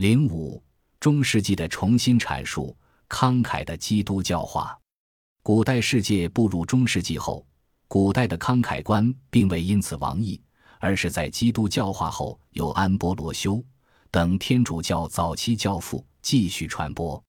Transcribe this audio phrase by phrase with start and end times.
[0.00, 0.64] 零五
[0.98, 2.74] 中世纪的重新阐述，
[3.06, 4.74] 慷慨的基督教化。
[5.42, 7.46] 古代世界步入中世纪后，
[7.86, 10.40] 古代的慷慨观并未因此亡佚，
[10.78, 13.62] 而是在基督教化后，由安波罗修
[14.10, 17.22] 等天主教早期教父继续传播。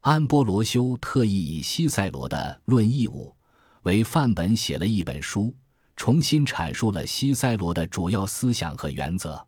[0.00, 3.36] 安波罗修特意以西塞罗的《论义务》
[3.82, 5.54] 为范本，写了一本书，
[5.96, 9.46] 重新阐述了西塞罗的主要思想和原则。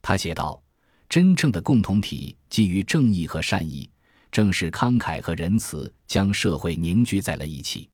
[0.00, 0.62] 他写道
[1.08, 3.88] ：“真正的共同体基于正义和善意，
[4.30, 7.88] 正是慷慨和仁慈将社会凝聚在了一起。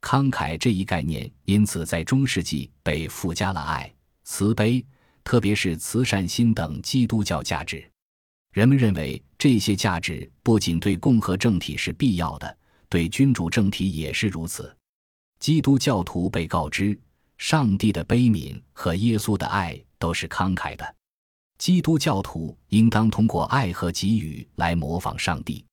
[0.00, 3.92] 慷慨这一概念因此在中世纪被附加了爱、
[4.24, 4.84] 慈悲，
[5.22, 7.84] 特别是慈善心等基督教价值。”
[8.52, 12.56] 人们认为这些价值不仅对共和政体是必要的，
[12.88, 14.74] 对君主政体也是如此。
[15.38, 16.98] 基督教徒被告知，
[17.36, 20.95] 上帝的悲悯和耶稣的爱都是慷慨的。
[21.58, 25.64] 基督教徒应当通过爱和给予来模仿上帝。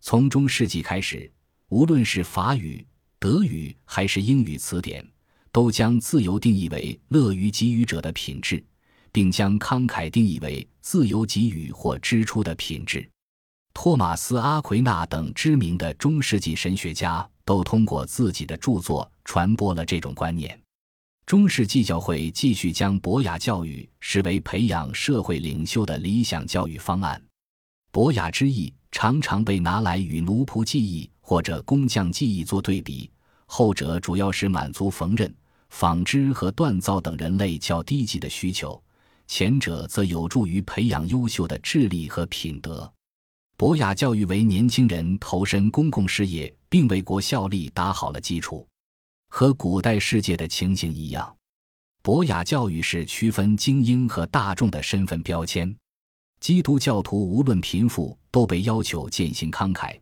[0.00, 1.30] 从中世纪开始，
[1.68, 2.86] 无论是法语、
[3.18, 5.06] 德语还是英语词典，
[5.52, 8.64] 都将自由定义为乐于给予者的品质。
[9.10, 13.08] 并将慷慨定义为自由给予或支出的品质。
[13.72, 20.60] 托马斯·阿奎那等知名的中世纪神学家都通过自己的著作传播了这种观念。
[21.28, 27.22] 中世纪教会继续将博雅教育视为培养社会领袖的理想教育方案。
[27.90, 33.10] 博雅之意常常被拿来与奴仆技艺或者工匠技艺做对比，
[33.44, 35.30] 后者主要是满足缝纫、
[35.68, 38.82] 纺织和锻造等人类较低级的需求。
[39.26, 42.90] 前者则有助于培养优秀的智力和品德。
[43.58, 48.66] 博雅教育为年轻人投身公共事业并为国效力打好了基础。
[49.28, 51.36] 和古代世界的情形一样，
[52.02, 55.74] 博雅教育是区分精英和大众的身份标签。
[56.40, 59.98] 基督教徒无论贫富都被要求践行慷慨，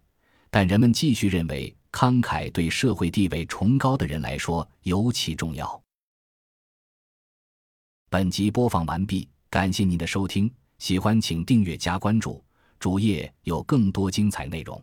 [0.50, 5.82] 但人们继续认为慷慨对社会地位崇高的人来说尤其重要。
[8.08, 12.42] 本集播放完毕，感谢您的收听，喜欢请订阅加关注，
[12.78, 14.82] 主页有更多精彩内容。